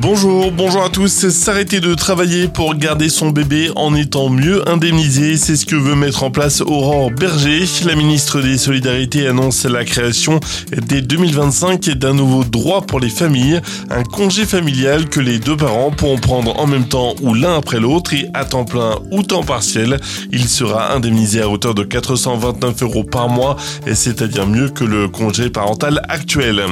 Bonjour, 0.00 0.52
bonjour 0.52 0.84
à 0.84 0.90
tous. 0.90 1.28
S'arrêter 1.28 1.80
de 1.80 1.92
travailler 1.92 2.46
pour 2.46 2.76
garder 2.76 3.08
son 3.08 3.30
bébé 3.30 3.72
en 3.74 3.96
étant 3.96 4.28
mieux 4.28 4.66
indemnisé, 4.68 5.36
c'est 5.36 5.56
ce 5.56 5.66
que 5.66 5.74
veut 5.74 5.96
mettre 5.96 6.22
en 6.22 6.30
place 6.30 6.60
Aurore 6.60 7.10
Berger. 7.10 7.64
La 7.84 7.96
ministre 7.96 8.40
des 8.40 8.58
Solidarités 8.58 9.26
annonce 9.26 9.64
la 9.64 9.84
création 9.84 10.38
dès 10.70 11.00
2025 11.00 11.80
d'un 11.90 12.14
nouveau 12.14 12.44
droit 12.44 12.82
pour 12.82 13.00
les 13.00 13.08
familles, 13.08 13.60
un 13.90 14.04
congé 14.04 14.44
familial 14.46 15.08
que 15.08 15.18
les 15.18 15.40
deux 15.40 15.56
parents 15.56 15.90
pourront 15.90 16.18
prendre 16.18 16.60
en 16.60 16.68
même 16.68 16.86
temps 16.86 17.16
ou 17.20 17.34
l'un 17.34 17.56
après 17.56 17.80
l'autre 17.80 18.14
et 18.14 18.28
à 18.34 18.44
temps 18.44 18.64
plein 18.64 19.00
ou 19.10 19.24
temps 19.24 19.42
partiel. 19.42 19.98
Il 20.30 20.48
sera 20.48 20.94
indemnisé 20.94 21.42
à 21.42 21.48
hauteur 21.48 21.74
de 21.74 21.82
429 21.82 22.82
euros 22.84 23.04
par 23.04 23.28
mois, 23.28 23.56
c'est-à-dire 23.92 24.46
mieux 24.46 24.68
que 24.68 24.84
le 24.84 25.08
congé 25.08 25.50
parental 25.50 26.02
actuel. 26.08 26.62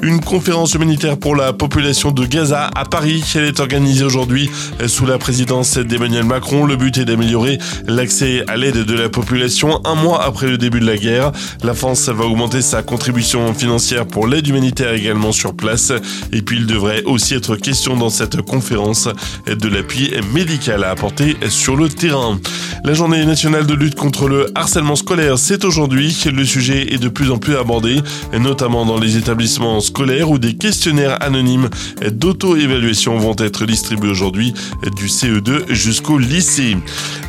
Une 0.00 0.20
conférence 0.20 0.74
humanitaire 0.74 1.18
pour 1.18 1.34
la 1.34 1.52
population 1.52 2.12
de 2.12 2.24
Gaza 2.24 2.68
à 2.78 2.84
Paris. 2.84 3.24
Elle 3.34 3.44
est 3.44 3.58
organisée 3.58 4.04
aujourd'hui 4.04 4.48
sous 4.86 5.04
la 5.04 5.18
présidence 5.18 5.78
d'Emmanuel 5.78 6.24
Macron. 6.24 6.64
Le 6.64 6.76
but 6.76 6.96
est 6.98 7.04
d'améliorer 7.04 7.58
l'accès 7.88 8.44
à 8.46 8.56
l'aide 8.56 8.84
de 8.84 8.94
la 8.94 9.08
population 9.08 9.80
un 9.84 9.96
mois 9.96 10.24
après 10.24 10.46
le 10.46 10.58
début 10.58 10.78
de 10.78 10.86
la 10.86 10.96
guerre. 10.96 11.32
La 11.64 11.74
France 11.74 12.08
va 12.08 12.24
augmenter 12.24 12.62
sa 12.62 12.82
contribution 12.82 13.52
financière 13.52 14.06
pour 14.06 14.28
l'aide 14.28 14.46
humanitaire 14.46 14.92
également 14.92 15.32
sur 15.32 15.54
place. 15.54 15.92
Et 16.32 16.42
puis 16.42 16.58
il 16.58 16.66
devrait 16.66 17.02
aussi 17.04 17.34
être 17.34 17.56
question 17.56 17.96
dans 17.96 18.10
cette 18.10 18.40
conférence 18.42 19.08
de 19.46 19.68
l'appui 19.68 20.12
médical 20.32 20.84
à 20.84 20.90
apporter 20.90 21.36
sur 21.48 21.74
le 21.74 21.88
terrain. 21.88 22.38
La 22.84 22.94
journée 22.94 23.26
nationale 23.26 23.66
de 23.66 23.74
lutte 23.74 23.96
contre 23.96 24.28
le 24.28 24.46
harcèlement 24.54 24.94
scolaire, 24.94 25.36
c'est 25.36 25.64
aujourd'hui. 25.64 26.16
Le 26.32 26.44
sujet 26.44 26.94
est 26.94 26.98
de 26.98 27.08
plus 27.08 27.30
en 27.32 27.38
plus 27.38 27.56
abordé, 27.56 28.00
notamment 28.38 28.86
dans 28.86 29.00
les 29.00 29.16
établissements 29.16 29.80
scolaires 29.80 30.30
où 30.30 30.38
des 30.38 30.54
questionnaires 30.54 31.18
anonymes 31.20 31.68
d'auto-évaluation 32.58 33.18
vont 33.18 33.36
être 33.38 33.66
distribués 33.66 34.10
aujourd'hui 34.10 34.54
du 34.96 35.06
CE2 35.06 35.72
jusqu'au 35.72 36.18
lycée. 36.18 36.76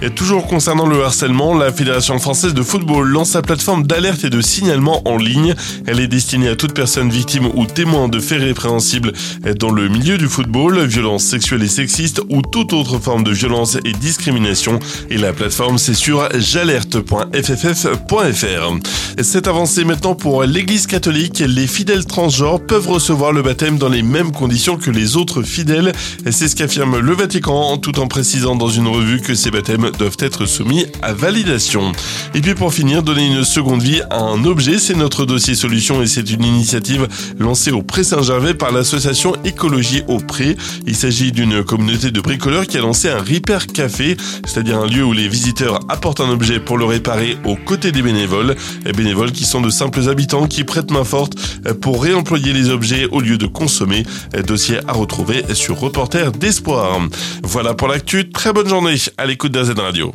Et 0.02 0.10
toujours 0.10 0.48
concernant 0.48 0.86
le 0.86 1.04
harcèlement, 1.04 1.56
la 1.56 1.72
Fédération 1.72 2.18
française 2.20 2.54
de 2.54 2.64
football 2.64 3.08
lance 3.08 3.32
sa 3.32 3.42
plateforme 3.42 3.86
d'alerte 3.86 4.24
et 4.24 4.30
de 4.30 4.42
signalement 4.42 5.02
en 5.08 5.18
ligne. 5.18 5.56
Elle 5.86 6.00
est 6.00 6.08
destinée 6.08 6.48
à 6.48 6.56
toute 6.56 6.74
personne 6.74 7.10
victime 7.10 7.50
ou 7.54 7.66
témoin 7.66 8.08
de 8.08 8.20
faits 8.20 8.42
répréhensibles 8.42 9.14
dans 9.60 9.72
le 9.72 9.90
milieu 9.90 10.18
du 10.18 10.28
football, 10.28 10.86
violences 10.86 11.26
sexuelles 11.26 11.64
et 11.64 11.68
sexistes 11.68 12.22
ou 12.30 12.42
toute 12.42 12.74
autre 12.74 13.00
forme 13.00 13.24
de 13.24 13.32
violence 13.32 13.78
et 13.86 13.92
discrimination. 13.92 14.80
Et 15.10 15.18
la 15.18 15.34
plateforme, 15.34 15.78
c'est 15.78 15.94
sur 15.94 16.30
jalerte.fff.fr. 16.38 19.22
Cette 19.22 19.48
avancée 19.48 19.84
maintenant 19.84 20.16
pour 20.16 20.44
l'Église 20.44 20.88
catholique, 20.88 21.40
les 21.40 21.68
fidèles 21.68 22.06
transgenres 22.06 22.62
peuvent 22.62 22.88
recevoir 22.88 23.34
le 23.34 23.42
baptême 23.42 23.78
dans 23.78 23.90
les 23.90 24.02
mêmes 24.02 24.32
conditions 24.32 24.78
que 24.78 24.92
les 24.92 25.18
autres 25.18 25.19
fidèles. 25.44 25.92
C'est 26.32 26.48
ce 26.48 26.56
qu'affirme 26.56 27.00
le 27.00 27.14
Vatican, 27.14 27.78
tout 27.78 28.00
en 28.00 28.08
précisant 28.08 28.56
dans 28.56 28.70
une 28.70 28.88
revue 28.88 29.20
que 29.20 29.36
ces 29.36 29.52
baptêmes 29.52 29.92
doivent 29.98 30.18
être 30.20 30.46
soumis 30.46 30.86
à 31.02 31.14
validation. 31.14 31.92
Et 32.34 32.42
puis 32.42 32.56
pour 32.56 32.74
finir, 32.74 33.04
donner 33.04 33.28
une 33.28 33.44
seconde 33.44 33.82
vie 33.82 34.02
à 34.10 34.22
un 34.22 34.46
objet, 34.46 34.80
c'est 34.80 34.96
notre 34.96 35.26
dossier 35.26 35.56
solution 35.56 36.02
et 36.02 36.08
c'est 36.08 36.30
une 36.32 36.44
initiative 36.44 37.08
lancée 37.38 37.72
au 37.72 37.82
Pré 37.82 38.04
Saint-Gervais 38.04 38.54
par 38.54 38.72
l'association 38.72 39.34
Écologie 39.44 40.04
au 40.08 40.20
Pré. 40.20 40.56
Il 40.88 40.96
s'agit 40.96 41.32
d'une 41.32 41.64
communauté 41.64 42.12
de 42.12 42.22
bricoleurs 42.22 42.66
qui 42.66 42.78
a 42.78 42.82
lancé 42.82 43.10
un 43.10 43.20
Repair 43.20 43.68
Café, 43.68 44.16
c'est-à-dire 44.46 44.80
un 44.80 44.88
lieu 44.88 45.04
où 45.04 45.14
les 45.14 45.28
visiteurs 45.28 45.82
apportent 45.90 46.22
un 46.22 46.30
objet 46.30 46.60
pour 46.60 46.78
le 46.78 46.86
réparer 46.86 47.38
aux 47.46 47.56
côtés 47.56 47.92
des 47.92 48.02
bénévoles. 48.02 48.56
Les 48.86 48.94
bénévoles 48.94 49.32
qui 49.32 49.44
sont 49.44 49.62
de 49.62 49.70
simples 49.70 50.08
habitants 50.08 50.48
qui 50.48 50.64
prêtent 50.64 50.92
main 50.92 51.04
forte 51.04 51.34
pour 51.82 52.02
réemployer 52.02 52.54
les 52.54 52.70
objets 52.70 53.08
au 53.12 53.20
lieu 53.20 53.38
de 53.38 53.48
consommer. 53.48 54.04
Dossier 54.48 54.80
à 54.88 54.94
retrouver 54.94 55.09
sur 55.54 55.80
Reporter 55.80 56.32
d'Espoir. 56.32 57.00
Voilà 57.44 57.74
pour 57.74 57.88
l'actu. 57.88 58.30
Très 58.30 58.54
bonne 58.54 58.68
journée 58.68 58.96
à 59.18 59.26
l'écoute 59.26 59.52
d'AZ 59.52 59.72
Radio. 59.72 60.14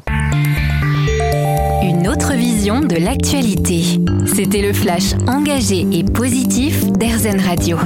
Une 1.83 2.09
autre 2.09 2.33
vision 2.35 2.81
de 2.81 2.97
l'actualité. 2.97 3.83
C'était 4.27 4.63
le 4.63 4.73
flash 4.73 5.15
engagé 5.27 5.87
et 5.93 6.05
positif 6.05 6.85
d'Airzen 6.93 7.41
Radio. 7.41 7.79